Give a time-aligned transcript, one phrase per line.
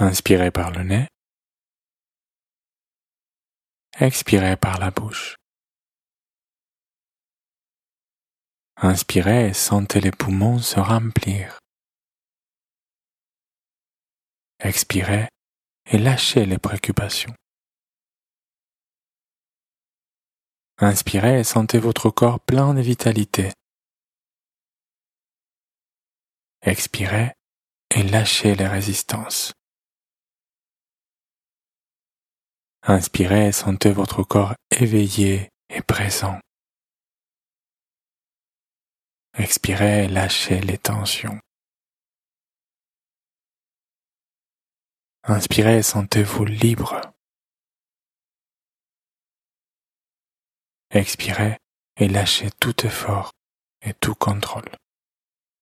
[0.00, 1.08] Inspirez par le nez.
[3.98, 5.34] Expirez par la bouche.
[8.76, 11.58] Inspirez et sentez les poumons se remplir.
[14.60, 15.28] Expirez
[15.86, 17.34] et lâchez les préoccupations.
[20.76, 23.50] Inspirez et sentez votre corps plein de vitalité.
[26.62, 27.32] Expirez
[27.90, 29.57] et lâchez les résistances.
[32.82, 36.40] Inspirez sentez votre corps éveillé et présent.
[39.34, 41.38] Expirez lâchez les tensions.
[45.24, 47.00] Inspirez sentez-vous libre.
[50.90, 51.58] Expirez
[51.98, 53.32] et lâchez tout effort
[53.82, 54.70] et tout contrôle.